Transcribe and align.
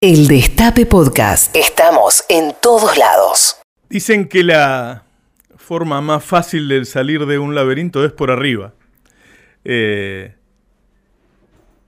El 0.00 0.28
Destape 0.28 0.86
Podcast. 0.86 1.56
Estamos 1.56 2.24
en 2.28 2.54
todos 2.62 2.96
lados. 2.96 3.60
Dicen 3.90 4.28
que 4.28 4.44
la 4.44 5.02
forma 5.56 6.00
más 6.00 6.24
fácil 6.24 6.68
de 6.68 6.84
salir 6.84 7.26
de 7.26 7.40
un 7.40 7.56
laberinto 7.56 8.04
es 8.04 8.12
por 8.12 8.30
arriba. 8.30 8.74
Eh, 9.64 10.36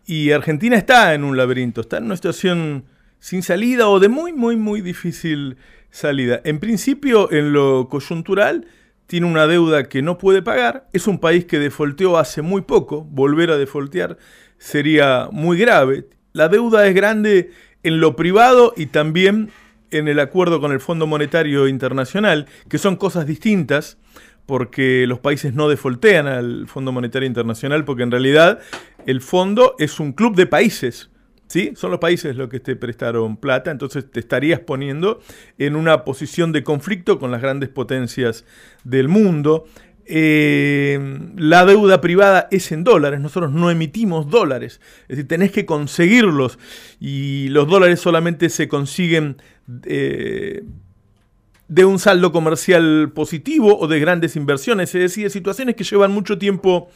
y 0.07 0.33
Argentina 0.33 0.77
está 0.77 1.15
en 1.15 1.23
un 1.23 1.37
laberinto, 1.37 1.83
está 1.83 1.99
en 1.99 2.07
una 2.07 2.17
situación 2.17 2.85
sin 3.21 3.45
salida 3.45 3.89
o 3.89 4.01
de 4.01 4.09
muy, 4.09 4.33
muy, 4.33 4.57
muy 4.57 4.81
difícil 4.81 5.57
salida. 5.93 6.41
En 6.43 6.59
principio, 6.59 7.31
en 7.31 7.53
lo 7.53 7.89
coyuntural, 7.89 8.67
tiene 9.07 9.29
una 9.29 9.47
deuda 9.47 9.85
que 9.85 10.03
no 10.03 10.19
puede 10.19 10.43
pagar. 10.43 10.89
Es 10.93 11.07
un 11.07 11.21
país 11.21 11.45
que 11.45 11.61
defolteó 11.61 12.19
hace 12.19 12.43
muy 12.43 12.63
poco. 12.63 13.05
Volver 13.05 13.53
a 13.53 13.57
defoltear 13.57 14.19
sería 14.59 15.29
muy 15.31 15.57
grave. 15.57 16.09
La 16.33 16.49
deuda 16.49 16.89
es 16.89 16.95
grande 16.95 17.51
en 17.83 18.01
lo 18.01 18.17
privado 18.17 18.73
y 18.77 18.87
también 18.87 19.51
en 19.91 20.09
el 20.09 20.21
acuerdo 20.21 20.61
con 20.61 20.73
el 20.73 20.81
Fondo 20.81 21.07
Monetario 21.07 21.69
Internacional, 21.69 22.47
que 22.69 22.79
son 22.79 22.97
cosas 22.97 23.27
distintas, 23.27 23.99
porque 24.47 25.07
los 25.07 25.21
países 25.21 25.55
no 25.55 25.69
defoltean 25.69 26.27
al 26.27 26.67
Fondo 26.67 26.93
Monetario 26.93 27.27
Internacional, 27.27 27.85
porque 27.85 28.03
en 28.03 28.11
realidad 28.11 28.61
el 29.07 29.21
fondo 29.21 29.75
es 29.79 30.01
un 30.01 30.13
club 30.13 30.35
de 30.35 30.47
países. 30.47 31.11
¿Sí? 31.47 31.73
Son 31.75 31.91
los 31.91 31.99
países 31.99 32.37
los 32.37 32.49
que 32.49 32.61
te 32.61 32.77
prestaron 32.77 33.37
plata, 33.37 33.73
entonces 33.73 34.09
te 34.09 34.21
estarías 34.21 34.61
poniendo 34.61 35.19
en 35.59 35.75
una 35.75 36.05
posición 36.05 36.53
de 36.53 36.63
conflicto 36.63 37.19
con 37.19 37.33
las 37.33 37.43
grandes 37.43 37.69
potencias 37.69 38.45
del 38.85 39.09
mundo. 39.09 39.65
Eh, 40.13 40.99
la 41.37 41.65
deuda 41.65 42.01
privada 42.01 42.49
es 42.51 42.73
en 42.73 42.83
dólares, 42.83 43.21
nosotros 43.21 43.53
no 43.53 43.71
emitimos 43.71 44.29
dólares, 44.29 44.81
es 45.03 45.09
decir, 45.09 45.29
tenés 45.29 45.53
que 45.53 45.65
conseguirlos. 45.65 46.59
Y 46.99 47.47
los 47.51 47.69
dólares 47.69 48.01
solamente 48.01 48.49
se 48.49 48.67
consiguen 48.67 49.37
eh, 49.85 50.65
de 51.69 51.85
un 51.85 52.01
saldo 52.01 52.33
comercial 52.33 53.13
positivo 53.15 53.79
o 53.79 53.87
de 53.87 54.01
grandes 54.01 54.35
inversiones, 54.35 54.93
es 54.97 55.01
decir, 55.01 55.31
situaciones 55.31 55.77
que 55.77 55.85
llevan 55.85 56.11
mucho 56.11 56.39
tiempo 56.39 56.91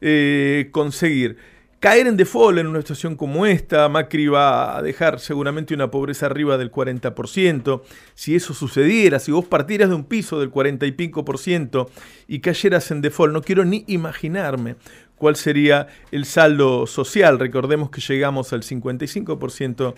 eh, 0.00 0.68
conseguir 0.70 1.38
caer 1.80 2.06
en 2.06 2.16
default 2.18 2.58
en 2.58 2.66
una 2.66 2.80
situación 2.80 3.16
como 3.16 3.46
esta, 3.46 3.88
Macri 3.88 4.28
va 4.28 4.76
a 4.76 4.82
dejar 4.82 5.18
seguramente 5.18 5.74
una 5.74 5.90
pobreza 5.90 6.26
arriba 6.26 6.58
del 6.58 6.70
40%. 6.70 7.82
Si 8.14 8.36
eso 8.36 8.52
sucediera, 8.52 9.18
si 9.18 9.32
vos 9.32 9.46
partieras 9.46 9.88
de 9.88 9.94
un 9.94 10.04
piso 10.04 10.38
del 10.38 10.50
40 10.50 10.84
y 10.84 10.92
pico 10.92 11.24
por 11.24 11.38
ciento 11.38 11.90
y 12.28 12.40
cayeras 12.40 12.90
en 12.90 13.00
default, 13.00 13.32
no 13.32 13.40
quiero 13.40 13.64
ni 13.64 13.84
imaginarme 13.88 14.76
cuál 15.16 15.36
sería 15.36 15.88
el 16.12 16.26
saldo 16.26 16.86
social. 16.86 17.38
Recordemos 17.38 17.90
que 17.90 18.02
llegamos 18.02 18.52
al 18.52 18.62
55% 18.62 19.94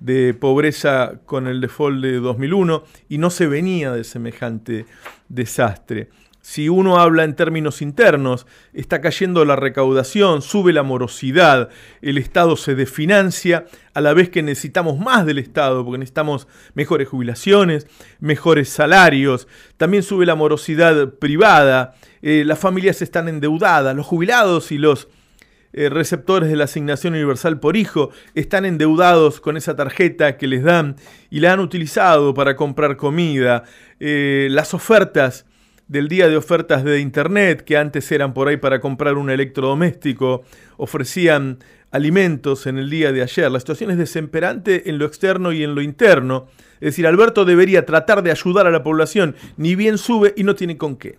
de 0.00 0.34
pobreza 0.34 1.20
con 1.24 1.46
el 1.46 1.62
default 1.62 2.02
de 2.02 2.18
2001 2.18 2.84
y 3.08 3.18
no 3.18 3.30
se 3.30 3.46
venía 3.46 3.92
de 3.92 4.04
semejante 4.04 4.84
desastre. 5.28 6.10
Si 6.42 6.68
uno 6.68 6.98
habla 6.98 7.22
en 7.22 7.36
términos 7.36 7.82
internos, 7.82 8.48
está 8.72 9.00
cayendo 9.00 9.44
la 9.44 9.54
recaudación, 9.54 10.42
sube 10.42 10.72
la 10.72 10.82
morosidad, 10.82 11.70
el 12.02 12.18
Estado 12.18 12.56
se 12.56 12.74
desfinancia, 12.74 13.66
a 13.94 14.00
la 14.00 14.12
vez 14.12 14.28
que 14.28 14.42
necesitamos 14.42 14.98
más 14.98 15.24
del 15.24 15.38
Estado, 15.38 15.84
porque 15.84 15.98
necesitamos 15.98 16.48
mejores 16.74 17.08
jubilaciones, 17.08 17.86
mejores 18.18 18.68
salarios, 18.68 19.46
también 19.76 20.02
sube 20.02 20.26
la 20.26 20.34
morosidad 20.34 21.10
privada, 21.14 21.94
eh, 22.22 22.42
las 22.44 22.58
familias 22.58 23.02
están 23.02 23.28
endeudadas, 23.28 23.94
los 23.94 24.06
jubilados 24.06 24.72
y 24.72 24.78
los 24.78 25.08
eh, 25.72 25.88
receptores 25.90 26.50
de 26.50 26.56
la 26.56 26.64
asignación 26.64 27.14
universal 27.14 27.60
por 27.60 27.76
hijo 27.76 28.10
están 28.34 28.66
endeudados 28.66 29.40
con 29.40 29.56
esa 29.56 29.76
tarjeta 29.76 30.36
que 30.36 30.48
les 30.48 30.64
dan 30.64 30.96
y 31.30 31.38
la 31.38 31.52
han 31.52 31.60
utilizado 31.60 32.34
para 32.34 32.56
comprar 32.56 32.96
comida, 32.96 33.62
eh, 34.00 34.48
las 34.50 34.74
ofertas 34.74 35.46
del 35.92 36.08
día 36.08 36.26
de 36.26 36.38
ofertas 36.38 36.84
de 36.84 37.00
Internet, 37.00 37.64
que 37.64 37.76
antes 37.76 38.10
eran 38.12 38.32
por 38.32 38.48
ahí 38.48 38.56
para 38.56 38.80
comprar 38.80 39.18
un 39.18 39.28
electrodoméstico, 39.28 40.42
ofrecían 40.78 41.58
alimentos 41.90 42.66
en 42.66 42.78
el 42.78 42.88
día 42.88 43.12
de 43.12 43.20
ayer. 43.20 43.52
La 43.52 43.60
situación 43.60 43.90
es 43.90 43.98
desesperante 43.98 44.88
en 44.88 44.96
lo 44.96 45.04
externo 45.04 45.52
y 45.52 45.62
en 45.62 45.74
lo 45.74 45.82
interno. 45.82 46.46
Es 46.76 46.92
decir, 46.92 47.06
Alberto 47.06 47.44
debería 47.44 47.84
tratar 47.84 48.22
de 48.22 48.30
ayudar 48.30 48.66
a 48.66 48.70
la 48.70 48.82
población, 48.82 49.36
ni 49.58 49.76
bien 49.76 49.98
sube 49.98 50.32
y 50.34 50.44
no 50.44 50.54
tiene 50.54 50.78
con 50.78 50.96
qué. 50.96 51.18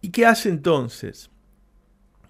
¿Y 0.00 0.08
qué 0.08 0.24
hace 0.24 0.48
entonces? 0.48 1.28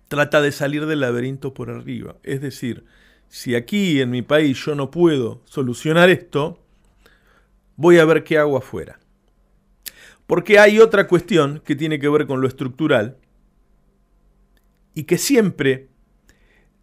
Trata 0.09 0.43
de 0.43 0.51
salir 0.51 0.87
del 0.87 0.99
laberinto 0.99 1.55
por 1.55 1.71
arriba. 1.71 2.17
Es 2.25 2.41
decir, 2.41 2.85
si 3.29 3.55
aquí 3.55 4.01
en 4.01 4.11
mi 4.11 4.23
país 4.23 4.59
yo 4.67 4.75
no 4.75 4.91
puedo 4.91 5.43
solucionar 5.45 6.11
esto, 6.11 6.59
voy 7.77 7.99
a 7.99 8.05
ver 8.05 8.25
qué 8.25 8.37
hago 8.39 8.57
afuera. 8.57 8.99
Porque 10.33 10.59
hay 10.59 10.79
otra 10.79 11.09
cuestión 11.09 11.61
que 11.63 11.77
tiene 11.77 11.99
que 11.99 12.09
ver 12.09 12.27
con 12.27 12.41
lo 12.41 12.49
estructural 12.49 13.19
y 14.95 15.05
que 15.05 15.19
siempre 15.19 15.91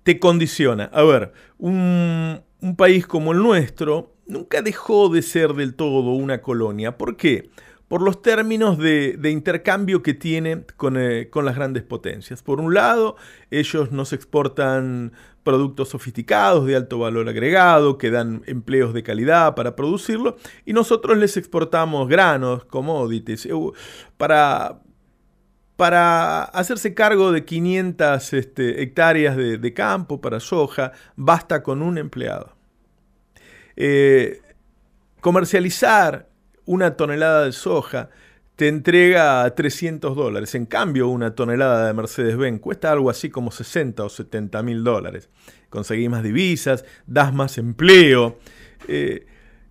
te 0.04 0.20
condiciona. 0.20 0.84
A 0.94 1.02
ver, 1.02 1.34
un, 1.58 2.44
país 2.78 3.08
como 3.08 3.32
el 3.32 3.40
nuestro 3.40 4.14
nunca 4.28 4.62
dejó 4.62 5.10
de 5.10 5.24
ser 5.24 5.54
del 5.54 5.74
todo 5.74 6.12
una 6.12 6.44
colonia. 6.44 6.96
¿Por 6.96 7.18
qué? 7.18 7.50
Por 7.90 8.02
los 8.02 8.22
términos 8.22 8.78
de, 8.78 9.20
intercambio 9.30 10.02
que 10.02 10.14
tiene 10.14 10.64
con, 10.78 10.96
eh, 10.96 11.30
con 11.30 11.44
las 11.44 11.56
grandes 11.56 11.84
potencias. 11.84 12.42
Por 12.42 12.62
un 12.62 12.74
lado, 12.74 13.18
ellos 13.52 13.92
nos 13.92 14.14
exportan 14.14 15.12
productos 15.44 15.90
sofisticados 15.90 16.68
de 16.68 16.76
alto 16.76 17.00
valor 17.00 17.28
agregado 17.28 17.98
que 17.98 18.12
dan 18.12 18.44
empleos 18.46 18.94
de 18.94 19.02
calidad 19.02 19.56
para 19.56 19.76
producirlo 19.76 20.38
y 20.64 20.74
nosotros 20.74 21.18
les 21.18 21.38
exportamos 21.38 22.08
granos, 22.08 22.66
commodities, 22.66 23.48
eh, 23.48 23.54
para, 24.18 24.80
para 25.76 26.44
hacerse 26.44 26.94
cargo 26.94 27.32
de 27.32 27.46
500 27.46 28.34
este, 28.34 28.84
hectáreas 28.84 29.36
de, 29.36 29.74
campo 29.74 30.22
para 30.22 30.40
soja, 30.40 30.92
basta 31.16 31.64
con 31.64 31.82
un 31.82 31.98
empleado. 31.98 32.56
Eh, 33.76 34.42
comercializar 35.22 36.29
una 36.70 36.96
tonelada 36.96 37.46
de 37.46 37.52
soja 37.52 38.12
te 38.56 38.68
entrega 38.68 39.50
300 39.56 40.16
dólares. 40.16 40.54
En 40.54 40.68
cambio, 40.68 41.08
una 41.08 41.34
tonelada 41.34 41.88
de 41.88 41.94
Mercedes-Benz 41.94 42.60
cuesta 42.62 42.92
algo 42.92 43.10
así 43.10 43.32
como 43.32 43.50
60 43.50 44.04
o 44.04 44.10
70 44.10 44.62
mil 44.62 44.84
dólares. 44.84 45.30
Conseguís 45.72 46.12
más 46.12 46.22
divisas, 46.22 46.86
das 47.08 47.34
más 47.34 47.58
empleo. 47.58 48.38
Eh, 48.88 49.26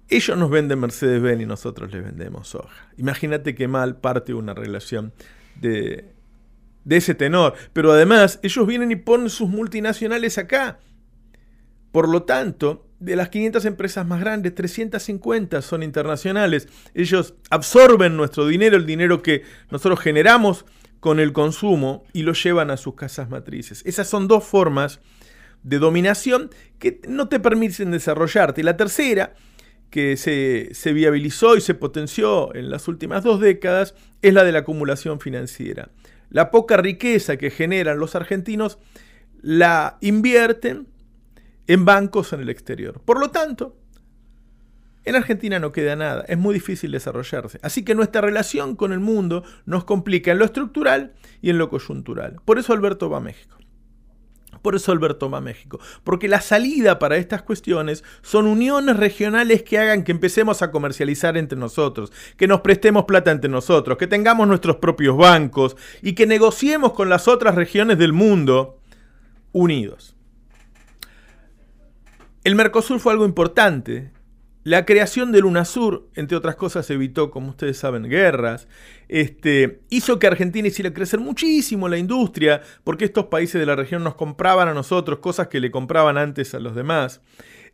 ellos 0.09 0.37
nos 0.37 0.51
venden 0.51 0.81
Mercedes-Benz 0.81 1.43
y 1.43 1.47
nosotros 1.47 1.93
les 1.93 2.03
vendemos 2.03 2.49
soja. 2.49 2.89
Imagínate 2.97 3.55
qué 3.55 3.69
mal 3.69 3.99
parte 3.99 4.35
una 4.35 4.53
relación 4.53 5.13
de, 5.61 6.05
de 6.83 6.97
ese 6.97 7.15
tenor. 7.15 7.55
Pero 7.73 7.93
además, 7.93 8.41
ellos 8.43 8.67
vienen 8.67 8.91
y 8.91 8.97
ponen 8.97 9.31
sus 9.31 9.49
multinacionales 9.49 10.37
acá. 10.37 10.81
Por 11.93 12.09
lo 12.09 12.25
tanto, 12.25 12.88
de 13.01 13.17
las 13.17 13.29
500 13.29 13.65
empresas 13.65 14.07
más 14.07 14.21
grandes, 14.21 14.55
350 14.55 15.63
son 15.63 15.83
internacionales. 15.83 16.69
Ellos 16.95 17.35
absorben 17.51 18.17
nuestro 18.17 18.47
dinero, 18.47 18.77
el 18.77 18.87
dinero 18.87 19.23
que 19.23 19.43
nosotros 19.71 20.01
generamos 20.01 20.65
con 21.01 21.21
el 21.21 21.33
consumo 21.33 22.05
y 22.13 22.23
lo 22.23 22.33
llevan 22.33 22.71
a 22.71 22.77
sus 22.77 22.95
casas 22.95 23.31
matrices. 23.31 23.83
Esas 23.87 24.09
son 24.09 24.27
dos 24.27 24.45
formas 24.45 25.01
de 25.63 25.79
dominación 25.79 26.51
que 26.79 27.01
no 27.09 27.29
te 27.29 27.41
permiten 27.41 27.91
desarrollarte. 27.91 28.61
Y 28.61 28.65
la 28.65 28.77
tercera, 28.77 29.35
que 29.91 30.17
se, 30.17 30.71
se 30.73 30.93
viabilizó 30.93 31.57
y 31.57 31.61
se 31.61 31.75
potenció 31.75 32.55
en 32.55 32.71
las 32.71 32.89
últimas 32.89 33.23
dos 33.23 33.41
décadas, 33.41 33.95
es 34.23 34.35
la 34.35 34.45
de 34.45 34.53
la 34.53 34.61
acumulación 34.61 35.21
financiera. 35.21 35.91
La 36.31 36.51
poca 36.51 36.77
riqueza 36.77 37.37
que 37.37 37.51
generan 37.51 37.99
los 37.99 38.15
argentinos 38.15 38.79
la 39.41 39.99
invierten 40.01 40.89
en 41.69 41.85
bancos 41.85 42.33
en 42.33 42.41
el 42.41 42.49
exterior. 42.49 43.01
Por 43.05 43.21
lo 43.21 43.31
tanto, 43.31 43.77
en 45.05 45.15
Argentina 45.15 45.59
no 45.59 45.71
queda 45.71 45.95
nada, 45.97 46.25
es 46.27 46.37
muy 46.37 46.53
difícil 46.55 46.91
desarrollarse. 46.91 47.61
Así 47.63 47.85
que 47.85 47.95
nuestra 47.95 48.21
relación 48.21 48.75
con 48.75 48.93
el 48.93 49.01
mundo 49.01 49.45
nos 49.65 49.85
complica 49.85 50.33
en 50.33 50.39
lo 50.39 50.45
estructural 50.45 51.15
y 51.41 51.51
en 51.51 51.59
lo 51.59 51.71
coyuntural. 51.71 52.37
Por 52.45 52.59
eso 52.59 52.73
Alberto 52.73 53.09
va 53.09 53.19
a 53.19 53.21
México. 53.21 53.57
Por 54.63 54.75
eso 54.75 54.93
Alberto 54.93 55.31
va 55.31 55.39
a 55.39 55.43
México. 55.43 55.79
Porque 56.05 56.27
la 56.27 56.41
salida 56.41 56.99
para 56.99 57.17
estas 57.17 57.43
cuestiones 57.43 58.03
son 58.23 58.47
uniones 58.47 58.97
regionales 58.97 59.63
que 59.63 59.79
hagan 59.79 60.05
que 60.05 60.13
empecemos 60.13 60.63
a 60.63 60.71
comercializar 60.71 61.37
entre 61.37 61.59
nosotros, 61.59 62.13
que 62.37 62.49
nos 62.49 62.63
prestemos 62.63 63.05
plata 63.05 63.31
entre 63.31 63.51
nosotros, 63.51 63.99
que 63.99 64.07
tengamos 64.07 64.49
nuestros 64.49 64.77
propios 64.77 65.17
bancos 65.17 65.77
y 66.03 66.15
que 66.15 66.27
negociemos 66.27 66.93
con 66.93 67.09
las 67.09 67.29
otras 67.29 67.55
regiones 67.55 67.99
del 67.99 68.13
mundo 68.13 68.81
unidos. 69.53 70.18
El 72.49 72.55
Mercosur 72.55 72.99
fue 72.99 73.13
algo 73.13 73.27
importante. 73.27 74.11
La 74.65 74.87
creación 74.87 75.33
del 75.33 75.45
UNASUR, 75.45 76.09
entre 76.15 76.35
otras 76.35 76.57
cosas, 76.57 76.89
evitó, 76.89 77.31
como 77.31 77.51
ustedes 77.51 77.77
saben, 77.77 78.05
guerras. 78.05 78.69
Este, 79.07 79.83
hizo 79.91 80.19
que 80.19 80.29
Argentina 80.29 80.67
hiciera 80.67 80.95
crecer 80.95 81.21
muchísimo 81.21 81.91
la 81.91 81.99
industria, 81.99 82.63
porque 82.85 83.05
estos 83.05 83.27
países 83.27 83.61
de 83.61 83.67
la 83.67 83.77
región 83.77 84.03
nos 84.03 84.15
compraban 84.15 84.67
a 84.67 84.73
nosotros 84.73 85.19
cosas 85.19 85.49
que 85.49 85.61
le 85.61 85.71
compraban 85.71 86.17
antes 86.17 86.55
a 86.55 86.59
los 86.59 86.75
demás. 86.75 87.21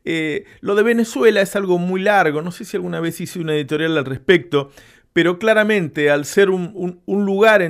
Eh, 0.05 0.45
lo 0.61 0.75
de 0.75 0.83
Venezuela 0.83 1.41
es 1.41 1.55
algo 1.55 1.79
muy 1.79 2.03
largo, 2.03 2.43
no 2.43 2.51
sé 2.51 2.65
si 2.65 2.77
alguna 2.77 2.99
vez 2.99 3.21
hice 3.21 3.39
una 3.39 3.55
editorial 3.55 3.97
al 3.97 4.05
respecto, 4.05 4.73
pero 5.13 5.39
claramente 5.39 6.11
al 6.11 6.25
ser 6.25 6.51
un, 6.51 7.01
lugar 7.07 7.63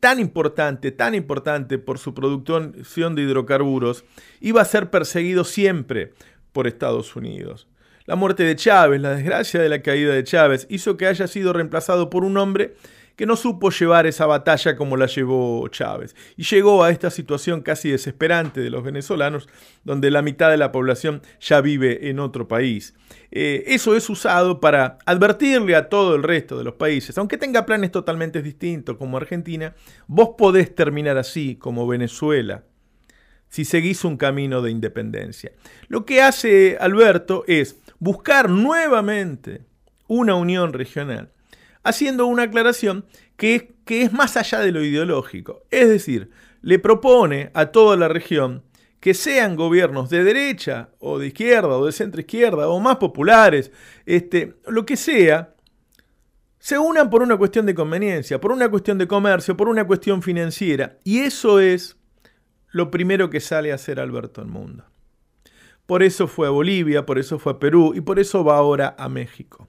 tan 0.00 0.18
importante, 0.18 0.90
tan 0.90 1.14
importante 1.14 1.78
por 1.78 1.98
su 1.98 2.14
producción 2.14 3.14
de 3.14 3.22
hidrocarburos, 3.22 4.04
iba 4.40 4.60
a 4.60 4.64
ser 4.64 4.90
perseguido 4.90 5.44
siempre 5.44 6.14
por 6.58 6.66
Estados 6.66 7.14
Unidos. 7.14 7.68
La 8.04 8.16
muerte 8.16 8.42
de 8.42 8.56
Chávez, 8.56 9.00
la 9.00 9.14
desgracia 9.14 9.60
de 9.60 9.68
la 9.68 9.80
caída 9.80 10.12
de 10.12 10.24
Chávez, 10.24 10.66
hizo 10.68 10.96
que 10.96 11.06
haya 11.06 11.28
sido 11.28 11.52
reemplazado 11.52 12.10
por 12.10 12.24
un 12.24 12.36
hombre 12.36 12.74
que 13.14 13.26
no 13.26 13.36
supo 13.36 13.70
llevar 13.70 14.08
esa 14.08 14.26
batalla 14.26 14.74
como 14.74 14.96
la 14.96 15.06
llevó 15.06 15.68
Chávez. 15.68 16.16
Y 16.36 16.42
llegó 16.42 16.82
a 16.82 16.90
esta 16.90 17.10
situación 17.10 17.60
casi 17.60 17.90
desesperante 17.92 18.60
de 18.60 18.70
los 18.70 18.82
venezolanos, 18.82 19.48
donde 19.84 20.10
la 20.10 20.20
mitad 20.20 20.50
de 20.50 20.56
la 20.56 20.72
población 20.72 21.22
ya 21.38 21.60
vive 21.60 22.10
en 22.10 22.18
otro 22.18 22.48
país. 22.48 22.92
Eh, 23.30 23.62
eso 23.68 23.94
es 23.94 24.10
usado 24.10 24.58
para 24.58 24.98
advertirle 25.06 25.76
a 25.76 25.88
todo 25.88 26.16
el 26.16 26.24
resto 26.24 26.58
de 26.58 26.64
los 26.64 26.74
países, 26.74 27.16
aunque 27.18 27.38
tenga 27.38 27.66
planes 27.66 27.92
totalmente 27.92 28.42
distintos 28.42 28.96
como 28.96 29.16
Argentina, 29.16 29.76
vos 30.08 30.30
podés 30.36 30.74
terminar 30.74 31.18
así 31.18 31.54
como 31.54 31.86
Venezuela 31.86 32.64
si 33.48 33.64
seguís 33.64 34.04
un 34.04 34.16
camino 34.16 34.62
de 34.62 34.70
independencia. 34.70 35.52
Lo 35.88 36.04
que 36.04 36.22
hace 36.22 36.76
Alberto 36.80 37.44
es 37.46 37.76
buscar 37.98 38.50
nuevamente 38.50 39.62
una 40.06 40.34
unión 40.34 40.72
regional 40.72 41.30
haciendo 41.88 42.26
una 42.26 42.44
aclaración 42.44 43.04
que, 43.36 43.74
que 43.84 44.02
es 44.02 44.12
más 44.12 44.36
allá 44.36 44.60
de 44.60 44.72
lo 44.72 44.82
ideológico. 44.82 45.62
Es 45.70 45.88
decir, 45.88 46.30
le 46.60 46.78
propone 46.78 47.50
a 47.54 47.66
toda 47.66 47.96
la 47.96 48.08
región 48.08 48.62
que 49.00 49.14
sean 49.14 49.56
gobiernos 49.56 50.10
de 50.10 50.24
derecha 50.24 50.90
o 50.98 51.18
de 51.18 51.28
izquierda 51.28 51.68
o 51.68 51.86
de 51.86 51.92
centro 51.92 52.20
izquierda 52.20 52.68
o 52.68 52.80
más 52.80 52.96
populares, 52.96 53.70
este, 54.06 54.56
lo 54.66 54.84
que 54.84 54.96
sea, 54.96 55.54
se 56.58 56.78
unan 56.78 57.08
por 57.08 57.22
una 57.22 57.36
cuestión 57.36 57.64
de 57.66 57.74
conveniencia, 57.74 58.40
por 58.40 58.50
una 58.50 58.68
cuestión 58.68 58.98
de 58.98 59.06
comercio, 59.06 59.56
por 59.56 59.68
una 59.68 59.86
cuestión 59.86 60.20
financiera. 60.20 60.98
Y 61.04 61.20
eso 61.20 61.60
es 61.60 61.96
lo 62.70 62.90
primero 62.90 63.30
que 63.30 63.40
sale 63.40 63.72
a 63.72 63.76
hacer 63.76 64.00
Alberto 64.00 64.40
el 64.40 64.48
mundo. 64.48 64.84
Por 65.86 66.02
eso 66.02 66.28
fue 66.28 66.46
a 66.46 66.50
Bolivia, 66.50 67.06
por 67.06 67.18
eso 67.18 67.38
fue 67.38 67.52
a 67.52 67.58
Perú 67.58 67.92
y 67.94 68.00
por 68.00 68.18
eso 68.18 68.44
va 68.44 68.56
ahora 68.56 68.94
a 68.98 69.08
México 69.08 69.68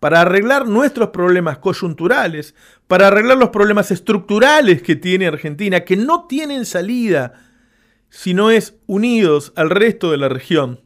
para 0.00 0.20
arreglar 0.20 0.68
nuestros 0.68 1.08
problemas 1.08 1.58
coyunturales, 1.58 2.54
para 2.86 3.08
arreglar 3.08 3.36
los 3.38 3.48
problemas 3.48 3.90
estructurales 3.90 4.82
que 4.82 4.96
tiene 4.96 5.26
Argentina, 5.26 5.80
que 5.80 5.96
no 5.96 6.26
tienen 6.26 6.64
salida 6.64 7.34
si 8.08 8.32
no 8.32 8.50
es 8.50 8.78
unidos 8.86 9.52
al 9.56 9.70
resto 9.70 10.10
de 10.10 10.18
la 10.18 10.28
región, 10.28 10.80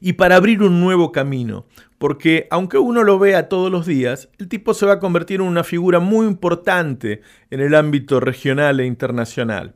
y 0.00 0.14
para 0.14 0.36
abrir 0.36 0.62
un 0.62 0.80
nuevo 0.80 1.12
camino, 1.12 1.66
porque 1.98 2.48
aunque 2.50 2.78
uno 2.78 3.04
lo 3.04 3.18
vea 3.18 3.48
todos 3.48 3.70
los 3.70 3.86
días, 3.86 4.28
el 4.38 4.48
tipo 4.48 4.74
se 4.74 4.86
va 4.86 4.94
a 4.94 4.98
convertir 4.98 5.40
en 5.40 5.46
una 5.46 5.64
figura 5.64 6.00
muy 6.00 6.26
importante 6.26 7.22
en 7.50 7.60
el 7.60 7.74
ámbito 7.74 8.18
regional 8.18 8.80
e 8.80 8.86
internacional. 8.86 9.74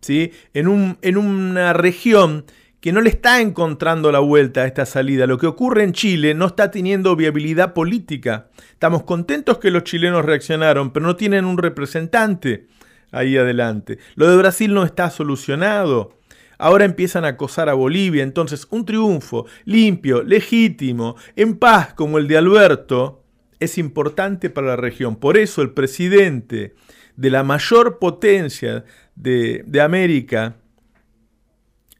¿Sí? 0.00 0.32
En, 0.54 0.68
un, 0.68 0.98
en 1.02 1.16
una 1.16 1.72
región 1.72 2.44
que 2.80 2.92
no 2.92 3.00
le 3.00 3.10
está 3.10 3.40
encontrando 3.40 4.12
la 4.12 4.20
vuelta 4.20 4.62
a 4.62 4.66
esta 4.66 4.86
salida. 4.86 5.26
Lo 5.26 5.38
que 5.38 5.46
ocurre 5.46 5.82
en 5.82 5.92
Chile 5.92 6.34
no 6.34 6.46
está 6.46 6.70
teniendo 6.70 7.16
viabilidad 7.16 7.74
política. 7.74 8.48
Estamos 8.70 9.02
contentos 9.02 9.58
que 9.58 9.70
los 9.70 9.84
chilenos 9.84 10.24
reaccionaron, 10.24 10.92
pero 10.92 11.06
no 11.06 11.16
tienen 11.16 11.44
un 11.44 11.58
representante 11.58 12.66
ahí 13.10 13.36
adelante. 13.36 13.98
Lo 14.14 14.30
de 14.30 14.36
Brasil 14.36 14.72
no 14.72 14.84
está 14.84 15.10
solucionado. 15.10 16.16
Ahora 16.56 16.84
empiezan 16.84 17.24
a 17.24 17.28
acosar 17.28 17.68
a 17.68 17.74
Bolivia. 17.74 18.22
Entonces, 18.22 18.66
un 18.70 18.84
triunfo 18.84 19.46
limpio, 19.64 20.22
legítimo, 20.22 21.16
en 21.36 21.56
paz 21.56 21.94
como 21.94 22.18
el 22.18 22.28
de 22.28 22.38
Alberto, 22.38 23.24
es 23.60 23.78
importante 23.78 24.50
para 24.50 24.68
la 24.68 24.76
región. 24.76 25.16
Por 25.16 25.36
eso 25.36 25.62
el 25.62 25.70
presidente 25.70 26.74
de 27.16 27.30
la 27.30 27.42
mayor 27.42 27.98
potencia 27.98 28.84
de, 29.20 29.64
de 29.66 29.80
América, 29.80 30.56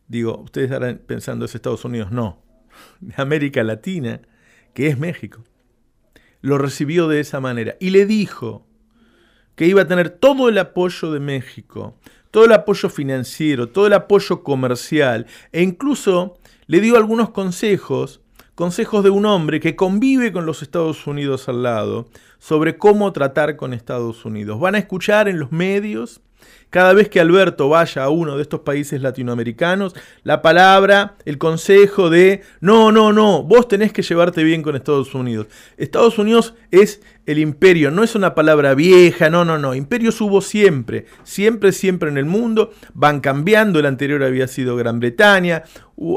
Digo, 0.08 0.40
ustedes 0.40 0.70
estarán 0.70 1.00
pensando 1.06 1.44
es 1.44 1.54
Estados 1.54 1.84
Unidos. 1.84 2.10
No, 2.10 2.42
de 3.00 3.14
América 3.18 3.62
Latina, 3.62 4.22
que 4.74 4.88
es 4.88 4.98
México. 4.98 5.44
Lo 6.40 6.56
recibió 6.56 7.08
de 7.08 7.20
esa 7.20 7.40
manera 7.40 7.76
y 7.78 7.90
le 7.90 8.06
dijo 8.06 8.66
que 9.54 9.66
iba 9.66 9.82
a 9.82 9.86
tener 9.86 10.08
todo 10.08 10.48
el 10.48 10.56
apoyo 10.56 11.12
de 11.12 11.20
México, 11.20 11.98
todo 12.30 12.46
el 12.46 12.52
apoyo 12.52 12.88
financiero, 12.88 13.68
todo 13.68 13.86
el 13.86 13.92
apoyo 13.92 14.42
comercial 14.42 15.26
e 15.52 15.62
incluso 15.62 16.38
le 16.66 16.80
dio 16.80 16.96
algunos 16.96 17.30
consejos, 17.30 18.22
consejos 18.54 19.04
de 19.04 19.10
un 19.10 19.26
hombre 19.26 19.60
que 19.60 19.76
convive 19.76 20.32
con 20.32 20.46
los 20.46 20.62
Estados 20.62 21.06
Unidos 21.06 21.48
al 21.48 21.64
lado, 21.64 22.08
sobre 22.38 22.78
cómo 22.78 23.12
tratar 23.12 23.56
con 23.56 23.74
Estados 23.74 24.24
Unidos. 24.24 24.60
Van 24.60 24.76
a 24.76 24.78
escuchar 24.78 25.28
en 25.28 25.40
los 25.40 25.50
medios 25.50 26.22
cada 26.70 26.92
vez 26.92 27.08
que 27.08 27.20
Alberto 27.20 27.68
vaya 27.68 28.04
a 28.04 28.10
uno 28.10 28.36
de 28.36 28.42
estos 28.42 28.60
países 28.60 29.00
latinoamericanos, 29.00 29.94
la 30.22 30.42
palabra, 30.42 31.16
el 31.24 31.38
consejo 31.38 32.10
de, 32.10 32.42
no, 32.60 32.92
no, 32.92 33.12
no, 33.12 33.42
vos 33.42 33.68
tenés 33.68 33.92
que 33.92 34.02
llevarte 34.02 34.44
bien 34.44 34.62
con 34.62 34.76
Estados 34.76 35.14
Unidos. 35.14 35.46
Estados 35.76 36.18
Unidos 36.18 36.54
es 36.70 37.00
el 37.26 37.38
imperio, 37.38 37.90
no 37.90 38.02
es 38.02 38.14
una 38.14 38.34
palabra 38.34 38.74
vieja, 38.74 39.28
no, 39.28 39.44
no, 39.44 39.58
no, 39.58 39.74
imperios 39.74 40.20
hubo 40.20 40.40
siempre, 40.40 41.06
siempre, 41.24 41.72
siempre 41.72 42.08
en 42.08 42.16
el 42.16 42.24
mundo, 42.24 42.72
van 42.94 43.20
cambiando, 43.20 43.78
el 43.78 43.86
anterior 43.86 44.22
había 44.22 44.48
sido 44.48 44.76
Gran 44.76 44.98
Bretaña, 44.98 45.64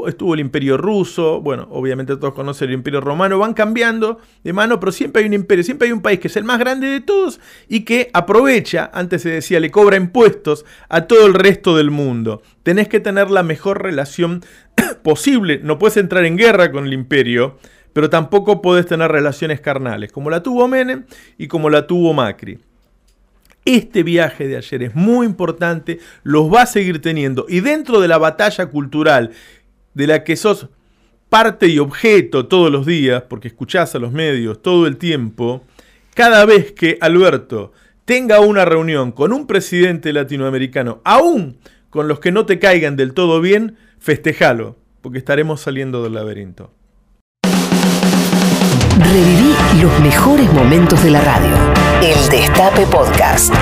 estuvo 0.06 0.34
el 0.34 0.40
imperio 0.40 0.76
ruso, 0.76 1.40
bueno, 1.40 1.66
obviamente 1.70 2.16
todos 2.16 2.34
conocen 2.34 2.68
el 2.68 2.74
imperio 2.74 3.00
romano, 3.00 3.38
van 3.38 3.52
cambiando 3.52 4.20
de 4.42 4.52
mano, 4.52 4.78
pero 4.80 4.92
siempre 4.92 5.20
hay 5.22 5.28
un 5.28 5.34
imperio, 5.34 5.64
siempre 5.64 5.88
hay 5.88 5.92
un 5.92 6.00
país 6.02 6.20
que 6.20 6.28
es 6.28 6.36
el 6.36 6.44
más 6.44 6.58
grande 6.58 6.86
de 6.86 7.00
todos 7.00 7.40
y 7.68 7.80
que 7.80 8.08
aprovecha, 8.14 8.90
antes 8.94 9.22
se 9.22 9.30
decía, 9.30 9.60
le 9.60 9.70
cobra 9.70 9.96
impuestos 9.96 10.41
a 10.88 11.06
todo 11.06 11.26
el 11.26 11.34
resto 11.34 11.76
del 11.76 11.90
mundo. 11.90 12.42
Tenés 12.62 12.88
que 12.88 13.00
tener 13.00 13.30
la 13.30 13.42
mejor 13.42 13.82
relación 13.82 14.44
posible, 15.02 15.60
no 15.62 15.78
puedes 15.78 15.96
entrar 15.96 16.24
en 16.24 16.36
guerra 16.36 16.70
con 16.70 16.86
el 16.86 16.92
imperio, 16.92 17.58
pero 17.92 18.10
tampoco 18.10 18.62
puedes 18.62 18.86
tener 18.86 19.10
relaciones 19.10 19.60
carnales, 19.60 20.12
como 20.12 20.30
la 20.30 20.42
tuvo 20.42 20.68
Menem 20.68 21.04
y 21.38 21.48
como 21.48 21.70
la 21.70 21.86
tuvo 21.86 22.12
Macri. 22.12 22.58
Este 23.64 24.02
viaje 24.02 24.48
de 24.48 24.56
ayer 24.56 24.82
es 24.82 24.94
muy 24.94 25.24
importante, 25.24 26.00
los 26.24 26.52
va 26.52 26.62
a 26.62 26.66
seguir 26.66 27.00
teniendo. 27.00 27.46
Y 27.48 27.60
dentro 27.60 28.00
de 28.00 28.08
la 28.08 28.18
batalla 28.18 28.66
cultural 28.66 29.30
de 29.94 30.06
la 30.06 30.24
que 30.24 30.36
sos 30.36 30.68
parte 31.28 31.68
y 31.68 31.78
objeto 31.78 32.46
todos 32.46 32.72
los 32.72 32.86
días, 32.86 33.22
porque 33.28 33.48
escuchás 33.48 33.94
a 33.94 33.98
los 33.98 34.12
medios 34.12 34.60
todo 34.60 34.86
el 34.86 34.96
tiempo, 34.96 35.64
cada 36.14 36.44
vez 36.44 36.72
que 36.72 36.98
Alberto 37.00 37.72
tenga 38.04 38.40
una 38.40 38.64
reunión 38.64 39.12
con 39.12 39.32
un 39.32 39.46
presidente 39.46 40.12
latinoamericano, 40.12 41.00
aún 41.04 41.58
con 41.90 42.08
los 42.08 42.20
que 42.20 42.32
no 42.32 42.46
te 42.46 42.58
caigan 42.58 42.96
del 42.96 43.12
todo 43.12 43.40
bien, 43.40 43.76
festejalo, 43.98 44.76
porque 45.00 45.18
estaremos 45.18 45.60
saliendo 45.60 46.02
del 46.02 46.14
laberinto. 46.14 46.72
Reviví 48.98 49.54
los 49.82 50.00
mejores 50.00 50.50
momentos 50.52 51.02
de 51.04 51.10
la 51.10 51.20
radio. 51.20 51.54
El 52.02 52.28
Destape 52.30 52.86
Podcast. 52.86 53.52